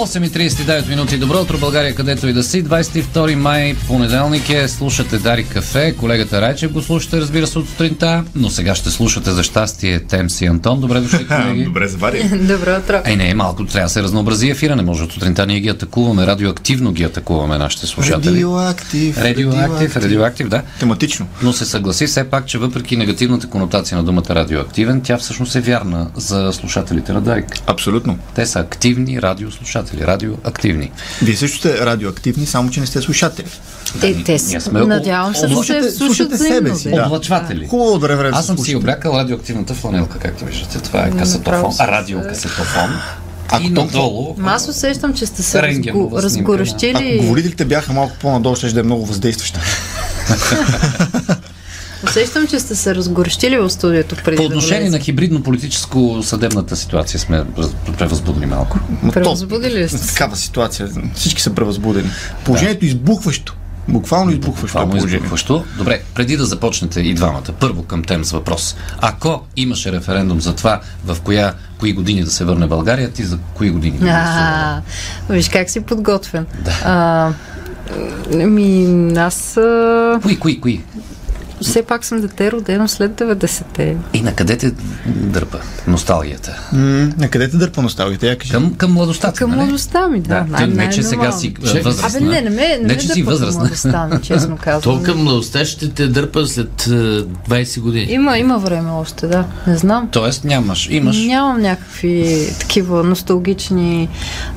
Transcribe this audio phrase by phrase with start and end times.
[0.00, 1.18] 8.39 минути.
[1.18, 2.64] Добро утро, България, където и да си.
[2.64, 4.68] 22 май, понеделник е.
[4.68, 5.94] Слушате Дари Кафе.
[5.98, 8.24] Колегата Райчев го слушате, разбира се, от сутринта.
[8.34, 10.80] Но сега ще слушате за щастие Темс и Антон.
[10.80, 11.64] Добре дошли, колеги.
[11.64, 12.22] Добре, завари.
[12.40, 13.02] Добро утро.
[13.04, 14.76] Ей, не, малко трябва да се разнообрази ефира.
[14.76, 16.26] Не може от сутринта ние ги атакуваме.
[16.26, 18.32] Радиоактивно ги атакуваме нашите слушатели.
[18.32, 19.18] Радиоактив.
[19.18, 20.62] Радиоактив, радиоактив, да.
[20.80, 21.26] Тематично.
[21.42, 25.60] Но се съгласи все пак, че въпреки негативната конотация на думата радиоактивен, тя всъщност е
[25.60, 27.58] вярна за слушателите на Дарик.
[27.66, 28.18] Абсолютно.
[28.34, 30.92] Те са активни радиослушатели, радиоактивни.
[31.22, 33.46] Вие също сте радиоактивни, само че не сте слушатели.
[34.00, 37.06] Те, те ние сме надявам се да се Слушате- слушат слушате себе си, да.
[37.06, 37.66] Облъчватели.
[37.66, 40.78] Хубаво от време време Аз съм си облякал радиоактивната фланелка, както виждате.
[40.78, 42.90] Това е касетофон, радиокасетофон.
[43.48, 44.36] Ако и надолу.
[44.44, 46.10] Аз усещам, че сте се разго...
[46.14, 46.22] да.
[46.22, 47.14] разгорещили.
[47.14, 49.60] Ако говорителите бяха малко по-надолу, ще да е много въздействаща.
[52.04, 55.04] Усещам, че сте се разгорещили в студиото преди По да отношение на влезете.
[55.04, 57.44] хибридно-политическо съдебната ситуация сме
[57.98, 58.78] превъзбудени малко.
[59.12, 60.08] Превъзбудили ли сте се?
[60.08, 60.88] Такава ситуация.
[61.14, 62.10] Всички са превъзбудени.
[62.44, 63.56] Положението е избухващо.
[63.88, 65.64] Буквално избухващо Буквално избухващо.
[65.78, 68.76] Добре, преди да започнете и двамата, първо към тем с въпрос.
[69.00, 73.38] Ако имаше референдум за това в коя, кои години да се върне България, ти за
[73.54, 74.22] кои години гласувала?
[74.28, 74.82] А,
[75.30, 76.46] виж как си подготвен.
[76.84, 77.30] А,
[78.34, 79.58] ми, аз
[80.22, 80.82] Кои, кои, кои?
[81.62, 83.96] Все пак съм дете родено след 90-те.
[84.12, 84.72] И на къде те
[85.06, 86.68] дърпа носталгията?
[86.72, 86.78] М,
[87.18, 88.26] На къде те дърпа носталгията?
[88.26, 88.52] Я кажи.
[88.52, 89.60] Към, към младостта Към нали?
[89.60, 90.46] младостта ми, да.
[90.48, 92.18] Да, не, че сега си а, възрастна.
[92.18, 93.60] Абе, не, не ме, не, не че си възрастна.
[93.60, 94.96] младостта ми, честно казвам.
[94.96, 98.12] То към младостта ще те дърпа след е, 20 години.
[98.12, 99.44] Има, има време още, да.
[99.66, 100.08] Не знам.
[100.12, 101.16] Тоест нямаш, имаш.
[101.18, 104.08] Нямам някакви такива носталгични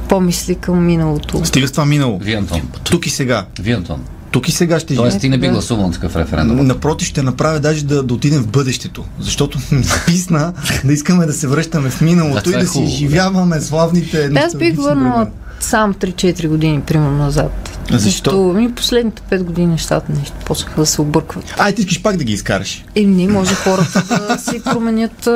[0.09, 1.45] помисли към миналото.
[1.45, 2.19] Стига с това минало.
[2.19, 2.61] Вие, Антон.
[2.83, 3.45] Тук и сега.
[3.59, 4.03] Вие, Антон.
[4.33, 5.53] Тук и сега ще Тоест ти не би Да.
[5.53, 6.67] гласувал на такъв референдум.
[6.67, 9.05] Напротив, ще направя даже да, да отидем в бъдещето.
[9.19, 12.69] Защото ми писна да искаме да се връщаме в Да, миналото това и е да
[12.69, 12.85] си да.
[12.85, 15.27] изживяваме славните Да, аз бих върнала
[15.59, 17.79] сам 3-4 години, примерно, назад.
[17.91, 17.99] Защо?
[17.99, 21.53] Защото ми последните 5 години нещата нещо почнаха да се объркват.
[21.57, 22.85] Ай, ти искаш пак да ги изкараш.
[22.95, 25.29] И не може хората да си променят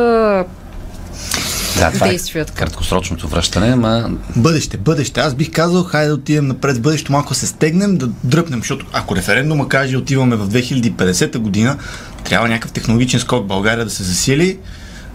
[1.79, 2.53] Да, това е действията.
[2.53, 5.19] краткосрочното връщане, ама Бъдеще, бъдеще.
[5.19, 8.85] Аз бих казал, хайде да отидем напред в бъдещето, малко се стегнем, да дръпнем, защото
[8.93, 11.77] ако референдума каже отиваме в 2050 година,
[12.23, 14.57] трябва някакъв технологичен скок в България да се засили,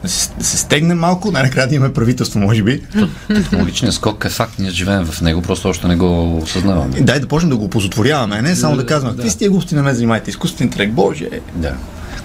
[0.03, 2.83] да се, да се стегнем малко, най-накрая да имаме правителство, може би.
[3.29, 7.01] технологичният скок е факт, ние живеем в него, просто още не го осъзнаваме.
[7.01, 9.95] Дай да почнем да го опозотворяваме, не само да казваме, какви сте глупости не ме
[9.95, 11.29] занимайте, изкуствен интелект, боже.
[11.55, 11.75] Да.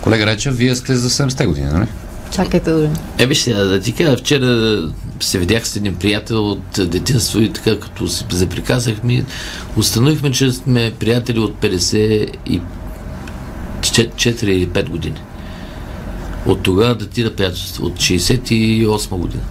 [0.02, 1.88] Колега Речев, вие сте за 70-те години, нали?
[2.32, 2.90] Чакайте да.
[3.18, 4.82] Е, виж сега, да ти кажа, вчера
[5.20, 9.24] се видях с един приятел от детинство и така, като се заприказахме,
[9.76, 12.30] установихме, че сме приятели от 54
[14.44, 15.22] или 5 години.
[16.46, 19.44] От тогава датира приятелство, от 68 година.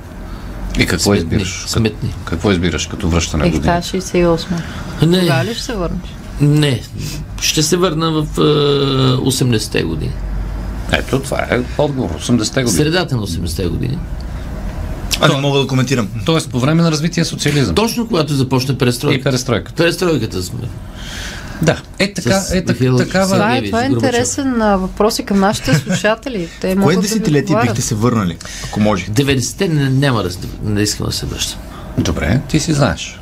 [0.79, 1.65] И какво Сметни, избираш?
[1.67, 2.09] сметни.
[2.11, 3.75] Като, какво избираш като връщане в Ех, години?
[3.75, 4.47] тази 68.
[5.03, 6.01] Не, Кога ли ще се върнеш?
[6.41, 6.83] не,
[7.41, 8.41] ще се върна в е,
[9.21, 10.13] 80-те години.
[10.93, 12.11] Ето, това е отговор.
[12.21, 12.79] 80-те години.
[12.79, 13.99] Средата на 80-те години.
[15.21, 16.09] Аз не мога да коментирам.
[16.27, 17.75] Тоест, по време на развитие социализъм.
[17.75, 19.25] Точно когато започна И престройка.
[19.25, 19.83] перестройката.
[19.83, 20.59] Престройката сме.
[21.63, 21.81] Да.
[21.99, 23.35] Е, така, е, так, Михаил такава...
[23.35, 26.49] Това е, това е интересен а, въпрос и към нашите слушатели.
[26.61, 27.69] Те Кое могат да ви десетилетие отговарят.
[27.69, 29.07] бихте се върнали, ако може?
[29.07, 30.31] 90-те не, няма да,
[30.63, 31.61] не искам да се връщам.
[31.99, 33.21] Добре, ти си знаеш.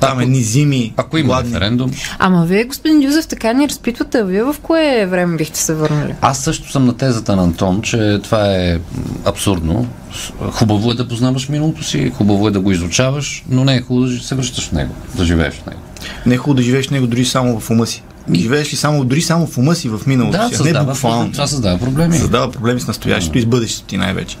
[0.00, 1.50] Там едни зими, Ако има гладни.
[1.50, 5.74] референдум, Ама вие, господин Юзеф, така ни разпитвате, а вие в кое време бихте се
[5.74, 6.14] върнали?
[6.20, 8.78] аз също съм на тезата на Антон, че това е
[9.24, 9.86] абсурдно.
[10.50, 14.06] Хубаво е да познаваш миналото си, хубаво е да го изучаваш, но не е хубаво
[14.06, 15.80] да се връщаш в него, да живееш в него.
[16.26, 18.02] Не е хубаво да живееш в него дори само в ума си.
[18.34, 20.92] Живееш ли само, дори само в ума си в миналото Да, си, а не създава,
[20.92, 21.32] буквално.
[21.32, 22.18] това създава проблеми.
[22.18, 24.36] Създава проблеми с настоящето и с бъдещето ти най-вече.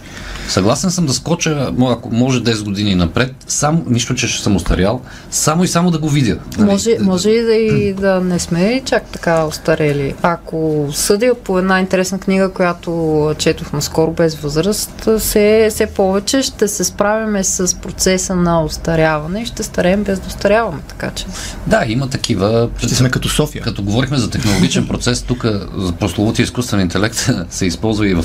[0.48, 5.00] Съгласен съм да скоча, ако може 10 години напред, само, нищо, че ще съм устарял,
[5.30, 6.38] само и само да го видя.
[6.58, 6.70] Нали?
[6.70, 10.14] Може, може и да, и да не сме чак така остарели.
[10.22, 12.90] Ако съдя по една интересна книга, която
[13.38, 19.46] четох наскоро без възраст, все, все повече ще се справяме с процеса на остаряване и
[19.46, 20.78] ще стареем без да остаряваме.
[20.88, 21.26] Така че.
[21.66, 22.68] Да, има такива.
[22.78, 23.62] Ще сме като София.
[23.62, 25.46] Като говорихме за технологичен процес, тук
[25.76, 28.24] за прословутия изкуствен интелект се използва и в,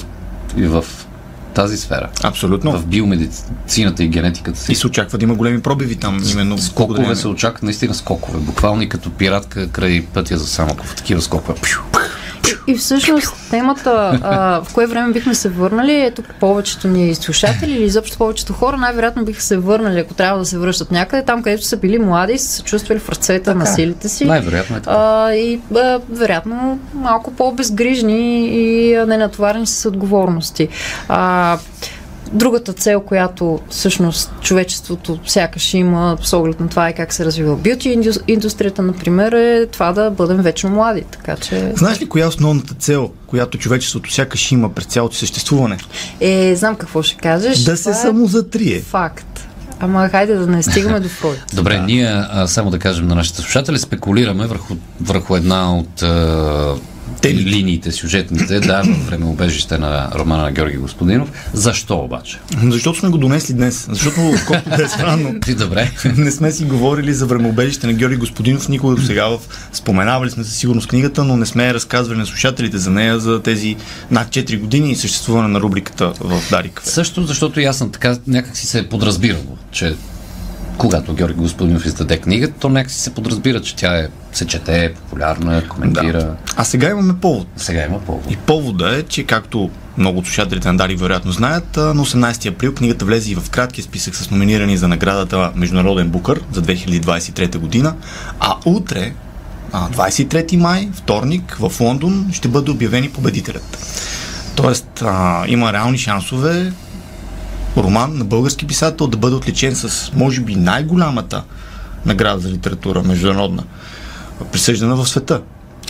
[0.58, 0.86] и в
[1.54, 2.10] тази сфера.
[2.24, 2.72] Абсолютно.
[2.72, 4.72] В биомедицината и генетиката си.
[4.72, 6.58] И се очаква да има големи пробиви там, именно.
[6.58, 8.40] Скокове се очакват, наистина скокове.
[8.40, 10.96] Буквално и като пиратка край пътя за Самоков.
[10.96, 11.60] Такива скокове.
[11.62, 11.80] Пшу.
[12.68, 17.84] И всъщност темата, а, в кое време бихме се върнали, ето повечето ни слушатели или
[17.84, 21.66] изобщо повечето хора най-вероятно биха се върнали, ако трябва да се връщат някъде, там където
[21.66, 24.26] са били млади и са се чувствали в ръцете на силите си.
[24.26, 24.96] Най-вероятно е така.
[24.98, 30.68] А, и а, вероятно малко по-безгрижни и а, ненатоварени с отговорности.
[31.08, 31.58] А,
[32.34, 37.56] другата цел, която всъщност човечеството сякаш има с оглед на това и как се развива
[37.56, 41.04] бюти индус- индустрията, например, е това да бъдем вечно млади.
[41.12, 41.74] Така че...
[41.76, 45.78] Знаеш ли коя е основната цел, която човечеството сякаш има през цялото съществуване?
[46.20, 47.60] Е, знам какво ще кажеш.
[47.60, 48.82] Да се е самозатрие.
[48.82, 49.48] Факт.
[49.80, 51.44] Ама хайде да не стигаме до Фройд.
[51.54, 51.82] Добре, да.
[51.82, 56.76] ние, а, само да кажем на нашите слушатели, спекулираме върху, върху една от а,
[57.22, 57.50] Темите.
[57.50, 61.32] линиите, сюжетните, да, време убежище на романа на Георги Господинов.
[61.54, 62.40] Защо обаче?
[62.64, 63.88] Защото сме го донесли днес.
[63.90, 64.16] Защото,
[64.48, 65.92] колкото да е странно, Ти добре.
[66.18, 69.28] не сме си говорили за времеобежище на Георги Господинов никога до сега.
[69.28, 69.40] В...
[69.74, 73.76] Споменавали сме със сигурност книгата, но не сме разказвали на слушателите за нея за тези
[74.12, 76.82] над 4 години и съществуване на рубриката в Дарик.
[76.84, 79.96] Също защото и аз съм така някак си се е подразбирало, че
[80.78, 84.86] когато Георги Господинов издаде книга, то някак си се подразбира, че тя е, се чете,
[84.86, 86.20] е популярна, коментира.
[86.20, 86.36] Да.
[86.56, 87.48] А сега имаме повод.
[87.58, 88.32] Сега има повод.
[88.32, 92.74] И повода е, че както много от слушателите на Дарик вероятно знаят, на 18 април
[92.74, 97.96] книгата влезе и в краткия списък с номинирани за наградата Международен Букър за 2023 година,
[98.40, 99.14] а утре,
[99.72, 103.78] а, 23 май, вторник, в Лондон ще бъде обявен и победителят.
[104.56, 106.74] Тоест, а, има реални шансове
[107.78, 111.44] роман на български писател да бъде отличен с, може би, най-голямата
[112.06, 113.64] награда за литература, международна,
[114.46, 115.42] присъждана в света.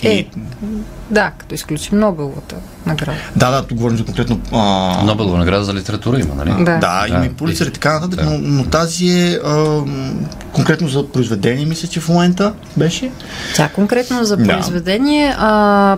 [0.04, 0.28] Е,
[1.10, 2.56] да, като изключим Нобеловата
[2.86, 3.18] награда.
[3.36, 4.40] Да, да, тук говорим за конкретно.
[4.52, 5.04] А...
[5.06, 6.66] Нобелова награда за литература има, нали?
[6.66, 6.78] Да.
[6.78, 7.26] Да, има Да.
[7.26, 8.26] и Пулицер и така нататък, Да.
[8.26, 9.82] но, но тази е а,
[10.54, 13.12] конкретно за произведение, мисля, че в момента беше.
[13.56, 14.44] Тя конкретно за Да.
[14.44, 15.36] произведение.
[15.40, 15.98] А,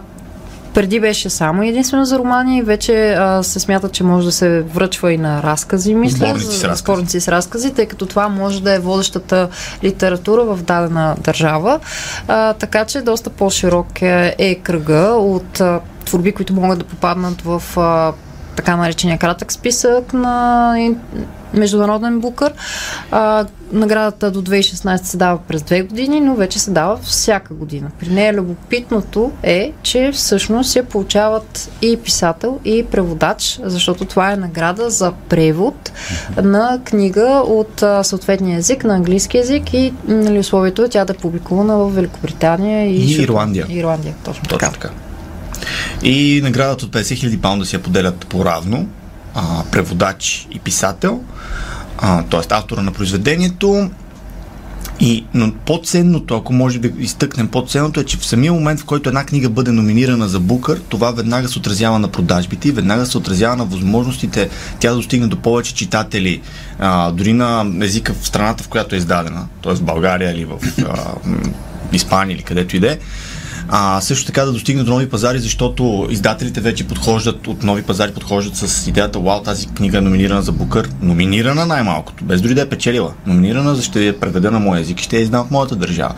[0.73, 5.13] преди беше само единствено за романи, вече а, се смята, че може да се връчва
[5.13, 6.17] и на разкази, мисля.
[6.17, 6.79] Сборници с за- разкази.
[6.79, 9.49] Сборници с разкази, тъй като това може да е водещата
[9.83, 11.79] литература в дадена държава.
[12.27, 17.41] А, така че доста по-широк е, е кръга от а, творби, които могат да попаднат
[17.41, 18.13] в а,
[18.55, 20.75] така наречения кратък списък на
[21.53, 22.53] международен букър.
[23.11, 27.91] А, наградата до 2016 се дава през две години, но вече се дава всяка година.
[27.99, 34.35] При нея любопитното е, че всъщност я получават и писател, и преводач, защото това е
[34.37, 35.91] награда за превод
[36.43, 41.13] на книга от а, съответния език, на английски език и нали, условието е тя да
[41.13, 43.21] е публикувана в Великобритания и, И.
[43.21, 43.65] Ирландия.
[43.69, 44.71] Ирландия, точно, Точно така.
[44.71, 44.89] така.
[46.03, 48.87] И наградата от 50 000 паунда си я поделят по-равно
[49.35, 51.23] а, преводач и писател,
[52.01, 52.41] т.е.
[52.49, 53.89] автора на произведението.
[54.99, 59.09] И, но по-ценното, ако може да изтъкнем по-ценното е, че в самия момент, в който
[59.09, 63.55] една книга бъде номинирана за Букър, това веднага се отразява на продажбите веднага се отразява
[63.55, 66.41] на възможностите тя да достигне до повече читатели,
[66.79, 69.73] а, дори на езика в страната, в която е издадена, т.е.
[69.73, 71.13] в България или в а,
[71.93, 72.97] Испания или където и да е.
[73.69, 78.11] А, също така да достигне до нови пазари, защото издателите вече подхождат, от нови пазари
[78.11, 80.89] подхождат с идеята, вау, тази книга е номинирана за Букър.
[81.01, 83.13] Номинирана най-малкото, без дори да е печелила.
[83.27, 86.13] Номинирана, за ще я преведа на моя език и ще я издам в моята държава.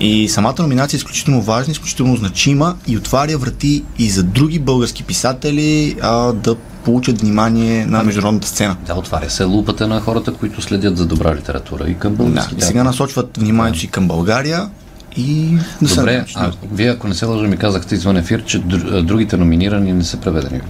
[0.00, 5.02] И самата номинация е изключително важна, изключително значима и отваря врати и за други български
[5.02, 8.76] писатели а, да получат внимание на международната сцена.
[8.86, 12.54] Да, отваря се лупата на хората, които следят за добра литература и към Да, български.
[12.58, 14.68] и сега насочват вниманието си към България
[15.16, 19.02] и не Добре, а вие, ако не се лъжа, ми казахте извън ефир, че др-
[19.02, 20.60] другите номинирани не са преведени.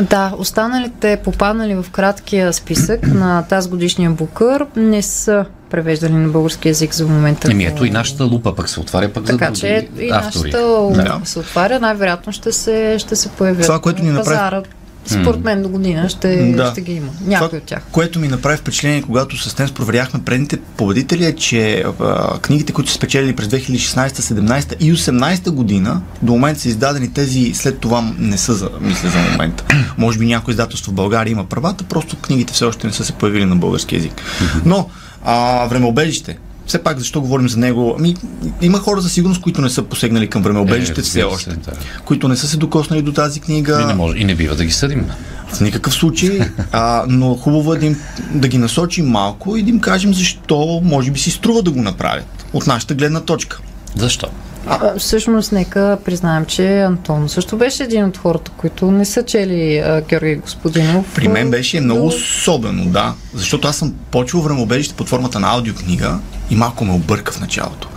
[0.00, 6.68] Да, останалите попаднали в краткия списък на тази годишния букър не са превеждани на български
[6.68, 7.50] язик за момента.
[7.50, 10.42] Еми ето и нашата лупа пък се отваря пък Така за че други и автори.
[10.42, 11.20] нашата лупа Да.
[11.24, 14.62] се отваря, най-вероятно ще се, ще се появят Това, което ни на направи- пазара.
[15.08, 16.70] Според мен до година ще, Да.
[16.72, 17.08] ще ги има.
[17.26, 17.82] Някой Това, от тях.
[17.92, 22.90] което ми направи впечатление, когато с Тенс проверяхме предните победители, е, че а, книгите, които
[22.90, 28.12] са спечелили през 2016, 17 и 18 година, до момента са издадени тези, след това
[28.18, 29.64] не са, за, мисля, за момента.
[29.98, 33.12] Може би някои издателство в България има правата, просто книгите все още не са се
[33.12, 34.22] появили на български язик.
[34.64, 34.88] Но,
[35.24, 36.38] а, времеобежище.
[36.68, 37.96] Все пак, защо говорим за него?
[37.98, 38.16] Ами,
[38.62, 41.50] има хора за сигурност, които не са посегнали към времеобежище Е, все още.
[41.50, 41.72] да.
[42.04, 43.80] Които не са се докоснали до тази книга.
[43.82, 45.06] И не, може, и не бива да ги съдим.
[45.52, 46.40] В никакъв случай,
[46.72, 47.96] а, но хубаво е да, им,
[48.34, 51.82] да ги насочим малко и да им кажем защо може би си струва да го
[51.82, 53.60] направят от нашата гледна точка.
[53.96, 54.26] Защо?
[54.66, 59.78] А, всъщност, нека признаем, че Антон също беше един от хората, които не са чели
[59.78, 61.14] а, Георги Господинов.
[61.14, 63.14] При мен беше много особено, да.
[63.34, 66.18] Защото аз съм почвал времеобежище под формата на аудиокнига
[66.50, 67.88] и малко ме обърка в началото.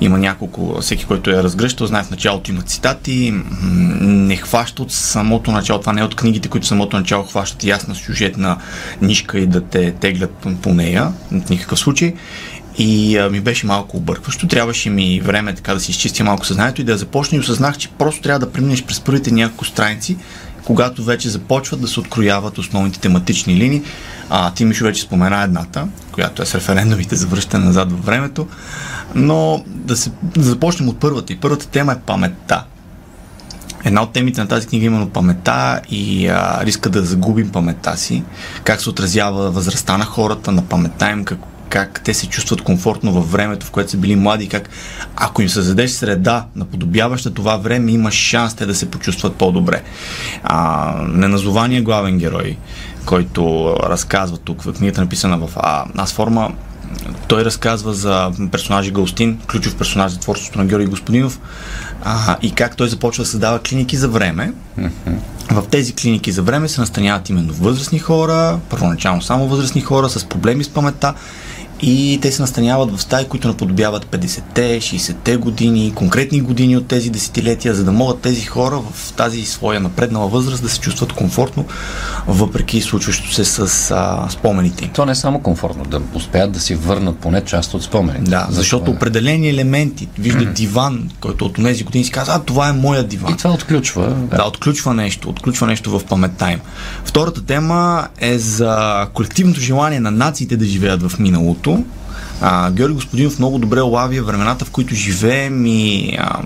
[0.00, 3.34] Има няколко, всеки, който е разгръщал, знае в началото има цитати,
[4.00, 5.80] не хваща от самото начало.
[5.80, 8.56] Това не е от книгите, които самото начало хващат ясна сюжетна
[9.02, 11.12] нишка и да те теглят по нея,
[11.46, 12.14] в никакъв случай.
[12.78, 14.46] И а, ми беше малко объркващо.
[14.46, 17.88] Трябваше ми време така да си изчистя малко съзнанието и да започна и осъзнах, че
[17.88, 20.16] просто трябва да преминеш през първите няколко страници,
[20.64, 23.82] когато вече започват да се открояват основните тематични линии.
[24.30, 28.48] А, ти Мишо вече спомена едната, която е с референдумите за връщане назад във времето,
[29.14, 31.32] но да, се, да започнем от първата.
[31.32, 32.64] И първата тема е паметта.
[33.84, 37.96] Една от темите на тази книга е именно памета и а, риска да загубим паметта
[37.96, 38.22] си,
[38.64, 43.12] как се отразява възрастта на хората, на паметта им, как, как те се чувстват комфортно
[43.12, 44.68] във времето, в което са били млади, как
[45.16, 49.82] ако им създадеш среда, наподобяваща това време, има шанс те да се почувстват по-добре.
[50.42, 52.56] А, неназования главен герой,
[53.06, 56.52] който разказва тук в книгата, написана в а, Аз форма,
[57.28, 61.40] той разказва за персонажа Галстин, ключов персонаж за творчеството на Георги Господинов
[62.04, 64.52] а, и как той започва да създава клиники за време.
[65.50, 70.24] В тези клиники за време се настаняват именно възрастни хора, първоначално само възрастни хора с
[70.24, 71.14] проблеми с паметта
[71.82, 77.10] и те се настаняват в стаи, които наподобяват 50-те, 60-те години, конкретни години от тези
[77.10, 81.64] десетилетия, за да могат тези хора в тази своя напреднала възраст да се чувстват комфортно,
[82.26, 84.90] въпреки случващото се с а, спомените им.
[84.94, 88.30] То не е само комфортно, да успеят да си върнат поне част от спомените.
[88.30, 92.68] Да, защото Това определени елементи, вижда диван, който от тези години си казва, а това
[92.68, 93.32] е моя диван.
[93.32, 94.08] И това отключва.
[94.10, 96.60] Да, отключва нещо, отключва нещо в паметта им.
[97.04, 101.65] Втората тема е за колективното желание на нациите да живеят в миналото.
[102.40, 106.42] А, Георги Господинов много добре лавя времената, в които живеем и а,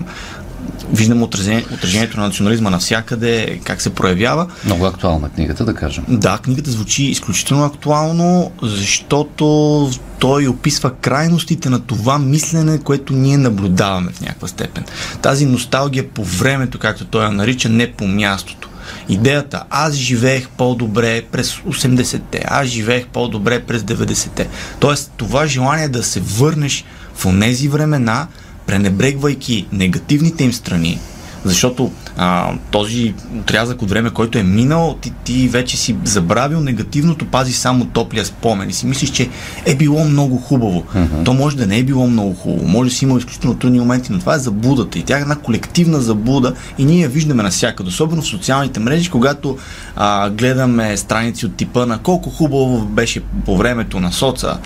[0.93, 4.47] виждаме отражение, отражението на национализма навсякъде, как се проявява.
[4.65, 6.03] Много актуална книгата, да кажем.
[6.07, 14.11] Да, книгата звучи изключително актуално, защото той описва крайностите на това мислене, което ние наблюдаваме
[14.11, 14.83] в някаква степен.
[15.21, 18.69] Тази носталгия по времето, както той я нарича, не по мястото.
[19.09, 24.47] Идеята, аз живеех по-добре през 80-те, аз живеех по-добре през 90-те.
[24.79, 26.85] Тоест, това желание да се върнеш
[27.15, 28.27] в онези времена,
[28.65, 30.99] пренебрегвайки негативните им страни,
[31.45, 37.25] защото а, този отрязък от време, който е минал, ти, ти вече си забравил негативното,
[37.25, 39.29] пази само топлия спомен и си мислиш, че
[39.65, 40.83] е било много хубаво.
[40.95, 41.25] Mm-hmm.
[41.25, 44.11] То може да не е било много хубаво, може да си имал изключително трудни моменти,
[44.11, 47.89] но това е заблудата и тя е една колективна заблуда и ние я виждаме навсякъде,
[47.89, 49.57] особено в социалните мрежи, когато
[49.95, 54.57] а, гледаме страници от типа на колко хубаво беше по времето на соца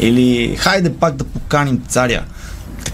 [0.00, 2.22] или хайде пак да поканим царя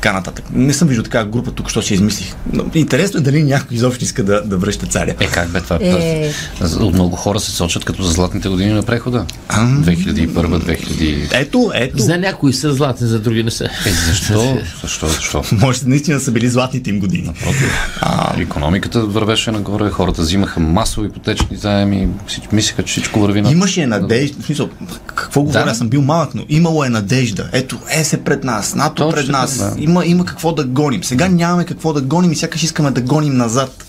[0.06, 0.44] така нататък.
[0.52, 2.34] Не съм виждал така група тук, що ще измислих.
[2.52, 5.14] Но интересно е дали някой изобщо иска да, да връща царя.
[5.20, 5.78] Е, как бе това?
[5.82, 6.32] Е.
[6.80, 9.26] От много хора се сочат като за златните години на прехода.
[9.48, 9.66] А.
[9.66, 11.28] 2001-2000.
[11.32, 12.02] Ето, ето.
[12.02, 13.64] За някои са златни, за други не са.
[13.64, 14.58] Е, защо?
[14.82, 15.08] Защо?
[15.08, 15.42] Защо?
[15.52, 17.30] Може наистина са били златните им години.
[18.00, 22.08] А, економиката вървеше нагоре, хората взимаха масово ипотечни заеми,
[22.52, 23.50] мислеха, че всичко върви на...
[23.50, 24.42] Имаше надежда.
[24.42, 24.68] В смисъл,
[25.06, 25.70] какво говоря, Да.
[25.70, 27.48] аз съм бил малък, но имало е надежда.
[27.52, 29.58] Ето, е се пред нас, НАТО Точно пред нас.
[29.58, 29.74] да.
[29.78, 31.04] Има, има какво да гоним.
[31.04, 33.82] Сега нямаме какво да гоним и сякаш искаме да гоним назад.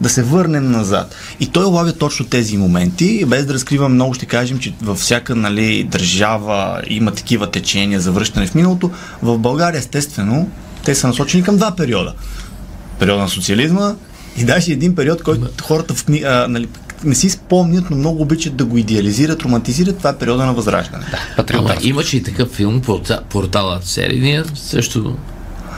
[0.00, 1.14] Да се върнем назад.
[1.40, 3.24] И той лавя точно тези моменти.
[3.26, 8.12] Без да разкривам много, ще кажем, че във всяка нали, държава има такива течения за
[8.12, 8.90] връщане в миналото.
[9.22, 10.48] В България, естествено,
[10.84, 12.14] те са насочени към два периода.
[12.98, 13.94] Периода на социализма
[14.36, 16.68] и даже един период, който хората в, кни- а, нали,
[17.04, 19.98] не си спомнят, но много обичат да го идеализират, романтизират.
[19.98, 21.04] Това е периода на възраждане.
[21.12, 21.88] Ама Патриотарство.
[21.88, 25.16] имаше и такъв филм, порта, порталът серия, ние също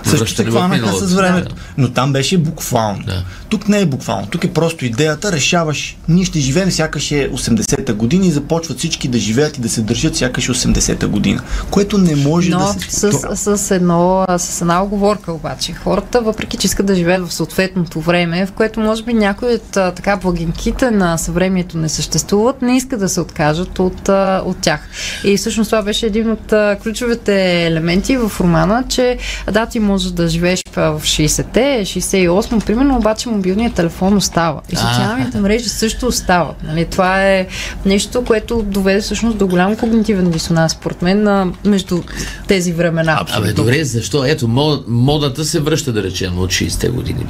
[0.05, 1.55] Също се хванаха с времето.
[1.79, 3.03] Но там беше буквално.
[3.07, 3.25] Да.
[3.49, 4.27] Тук не е буквално.
[4.27, 9.09] Тук е просто идеята, решаваш, ние ще живеем сякаш е 80-та година и започват всички
[9.09, 11.43] да живеят и да се държат сякаш е 80-та година.
[11.71, 13.13] Което не може Но да се...
[13.13, 15.73] с, с, едно, с една оговорка обаче.
[15.73, 19.71] Хората, въпреки че искат да живеят в съответното време, в което може би някои от
[19.71, 24.09] така благинките на съвремието не съществуват, не искат да се откажат от,
[24.45, 24.81] от тях.
[25.25, 29.19] И всъщност това беше един от ключовите елементи в романа, че
[29.53, 34.61] да, ти можеш да живееш в 60-те, 68 примерно, обаче мобилният телефон остава.
[34.71, 36.63] И социалните мрежи също остават.
[36.63, 36.85] Нали?
[36.85, 37.47] Това е
[37.87, 42.03] нещо, което доведе всъщност до голям когнитивен дисонанс, според мен, на, между
[42.49, 43.21] тези времена.
[43.33, 44.25] Абе, добре, защо?
[44.25, 47.27] Ето, мод, модата се връща, да речем, от 60-те години.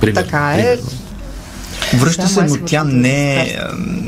[0.00, 0.62] Примерно, Така е.
[0.62, 1.09] примерно.
[1.94, 3.58] Връща Да, се, но тя не е,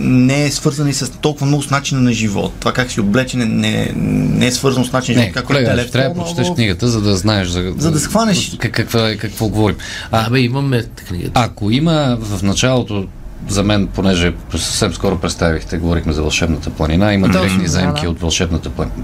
[0.01, 2.53] не е свързана и с толкова много с начина на живот.
[2.61, 3.93] Това как си облечен не, не,
[4.37, 5.35] не е свързано с начина на живот.
[5.35, 8.57] Как колега, телефона, ще трябва да прочетеш книгата, за да знаеш за, За да схванеш.
[8.59, 9.77] как, какво, е- какво говорим.
[10.11, 11.33] А, Абе, имаме книгата.
[11.35, 13.07] ако има в началото
[13.49, 18.11] за мен, понеже съвсем скоро представихте, говорихме за вълшебната планина, има директни да, заемки да.
[18.11, 18.97] от вълшебната планина.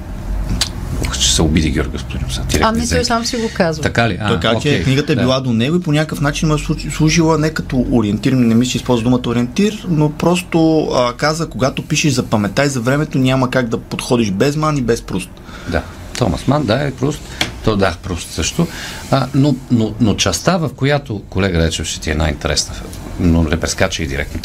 [1.12, 2.26] Ще се обиди Георги господин.
[2.30, 3.82] Са, директни Ами той сам си го казва.
[3.82, 4.18] Така ли?
[4.20, 5.22] А, Той каза, че книгата е да.
[5.22, 8.54] била до него и по някакъв начин му е служ- служила не като ориентир, не
[8.54, 12.80] мисля, че използва думата ориентир, но просто а, каза, когато пишеш за паметта и за
[12.80, 15.30] времето, няма как да подходиш без ман и без пруст.
[15.68, 15.82] Да.
[16.18, 17.20] Томас Ман, да, е Пруст.
[17.64, 18.66] То да, Пруст също.
[19.10, 22.74] А, но, но, но частта, в която колега Речев ще ти е най-интересна,
[23.20, 24.40] но не прескача и директно.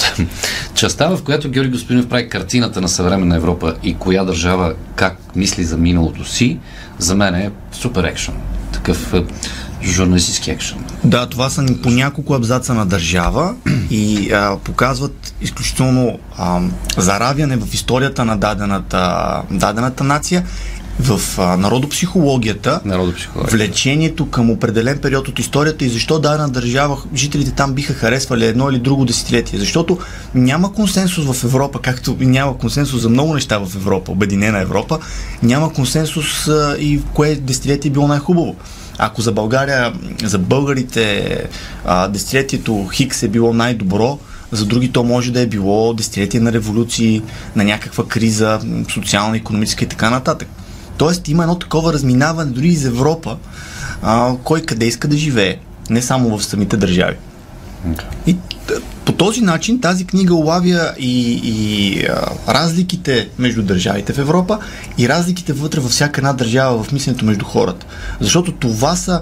[0.76, 5.64] частта, в която Георги Господинов прави картината на съвременна Европа и коя държава как мисли
[5.64, 6.60] за миналото си,
[6.98, 8.34] за мен е супер екшен.
[8.72, 9.24] Такъв е,
[9.84, 10.78] журналистически екшен.
[11.04, 13.56] Да, това са по няколко абзаца на държава
[13.90, 16.62] и а, показват изключително а,
[16.98, 20.46] заравяне в историята на дадената, дадената нация,
[21.00, 23.52] в а, народопсихологията, Народопсихология.
[23.52, 28.70] влечението към определен период от историята и защо дадена държава, жителите там биха харесвали едно
[28.70, 29.60] или друго десетилетие.
[29.60, 30.00] Защото
[30.36, 35.00] няма консенсус в Европа, както няма консенсус за много неща в Европа, Обединена Европа,
[35.44, 38.56] няма консенсус а, и в кое десетилетие е било най-хубаво.
[38.98, 41.38] Ако за България, за българите
[41.86, 44.20] а, десетилетието Хикс е било най-добро,
[44.52, 47.22] за други то може да е било десетилетие на революции,
[47.56, 48.60] на някаква криза,
[48.94, 50.48] социална, економическа и така нататък.
[50.98, 53.38] Тоест има едно такова разминаване дори из Европа,
[54.02, 55.58] а, кой къде иска да живее,
[55.90, 57.16] не само в самите държави.
[58.28, 58.34] И
[58.68, 58.74] т-
[59.06, 64.60] по този начин тази книга улавя и, и а, разликите между държавите в Европа
[64.98, 67.86] и разликите вътре във всяка една държава в мисленето между хората.
[68.22, 69.22] Защото това са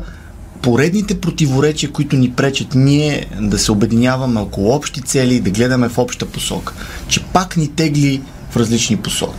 [0.61, 5.89] поредните противоречия, които ни пречат ние да се обединяваме около общи цели и да гледаме
[5.89, 6.73] в обща посока.
[7.07, 9.30] Че пак ни тегли в различни посоки.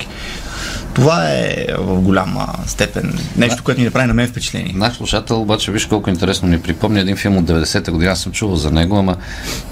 [0.95, 4.73] Това е в голяма степен нещо, което ни направи на мен впечатление.
[4.77, 8.33] Наш слушател обаче виж колко интересно ми припомня един филм от 90-та година, аз съм
[8.33, 9.17] чувал за него, ама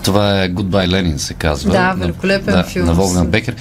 [0.03, 1.73] това е Goodbye Lenin се казва.
[1.73, 2.87] Да, На- великолепен да, филм.
[2.87, 3.55] На Волган Бекер,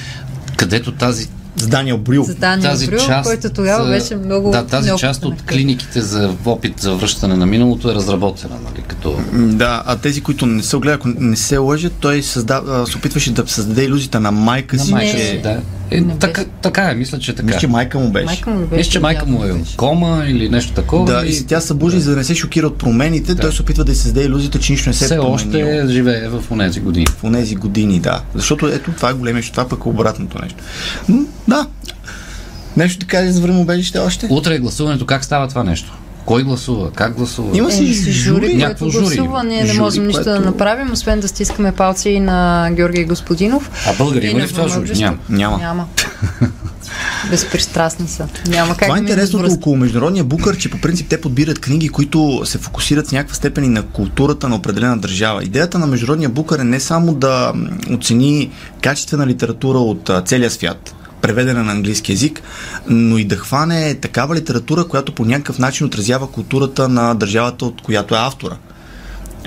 [0.56, 2.24] където тази С Даниел Брил.
[2.24, 6.02] За Даниел тази Брюл, част, който тогава за- беше много Да, тази част от клиниките
[6.02, 9.20] за опит за връщане на миналото е разработена, нали, като...
[9.34, 13.32] Да, а тези, които не се огледат, ако не се лъжат, той създава, се опитваше
[13.32, 15.26] да създаде иллюзията на майка На си, майка че...
[15.26, 15.60] си, да.
[15.92, 16.52] Е, Не така, беше.
[16.62, 17.46] така е, мисля, че така.
[17.46, 18.26] Мисля, че майка му беше.
[18.26, 18.78] Майка му беше.
[18.78, 21.06] Мисля, че майка му е в кома или нещо такова.
[21.06, 23.42] Да, и тя се събужда, за да не се шокира от промените, Да.
[23.42, 25.36] той се опитва да й създаде иллюзията, че нищо не се все е променило.
[25.36, 27.06] още живее в тези години.
[27.08, 28.22] в тези години, да.
[28.36, 30.64] Защото ето това е големия, това пък е обратното нещо.
[31.10, 31.68] М, да.
[32.78, 34.28] Нещо да кажеш за времеобежище още?
[34.30, 35.98] Утре е гласуването, как става това нещо?
[36.26, 36.92] Кой гласува?
[36.92, 37.58] Как гласува?
[37.58, 38.54] Има си си жури, жури.
[38.56, 39.44] някакво което жури гласува.
[39.44, 43.06] Ние не Жури, можем нищо което- да направим, освен да стискаме палци и на Георгий
[43.06, 43.72] Господинов.
[43.88, 44.92] А българи има ли в това жури?
[44.94, 45.18] Няма.
[45.30, 45.58] Няма.
[45.58, 45.86] Няма.
[47.30, 48.28] Безпристрастни са.
[48.48, 49.56] Няма как Това е да интересното връзка.
[49.56, 53.64] около Международния букър, че по принцип те подбират книги, които се фокусират в някаква степен
[53.64, 55.44] и на културата на определена държава.
[55.44, 57.54] Идеята на Международния букър е не само да
[57.92, 58.52] оцени
[58.82, 60.96] качествена литература от целия свят,
[61.30, 62.42] преведена на английски язик,
[62.88, 67.82] но и да хване такава литература, която по някакъв начин отразява културата на държавата, от
[67.82, 68.58] която е автора.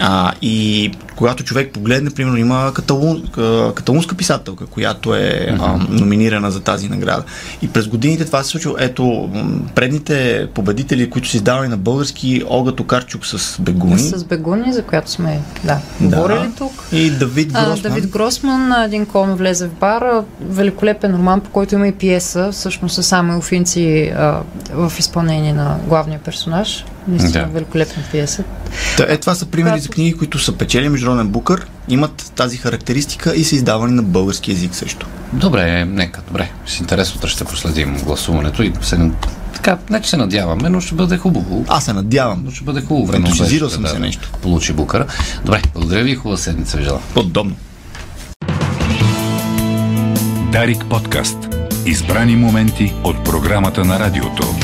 [0.00, 6.50] А, и когато човек погледне, примерно има каталун, ка- каталунска писателка, която е а, номинирана
[6.50, 7.22] за тази награда.
[7.62, 8.74] И през годините това се случва.
[8.78, 9.30] Ето,
[9.74, 13.98] предните победители, които са издавани на български, Олга Токарчук с Бегуни.
[13.98, 16.16] С Бегуни, за която сме да, Да.
[16.16, 16.88] говорили тук.
[16.92, 17.92] И Давид А, Гросман.
[17.92, 22.52] Давид Гросман, а, един кон влезе в бара, великолепен роман, по който има и пиеса,
[22.52, 24.40] всъщност са само Финци а,
[24.72, 26.84] в изпълнение на главния персонаж.
[27.08, 27.52] Наистина Да.
[27.52, 28.44] великолепна пиеса.
[28.96, 33.34] Та, е, това са примери за книги, които са печели Международен букър, имат тази характеристика
[33.34, 35.06] и са издавани на български язик също.
[35.32, 36.50] Добре, нека, добре.
[36.66, 39.10] С интерес утре ще проследим гласуването и се,
[39.54, 41.64] така, не че се надяваме, но ще бъде хубаво.
[41.68, 42.42] Аз се надявам.
[42.44, 43.28] Но ще бъде хубаво време.
[43.28, 44.30] Ентусизирал съм да се нещо.
[44.42, 45.06] Получи букара.
[45.44, 47.02] Добре, благодаря ви и хубава седмица ви желая.
[47.14, 47.56] Подобно.
[50.52, 51.38] Дарик подкаст.
[51.86, 54.54] Избрани моменти от програмата на радиото.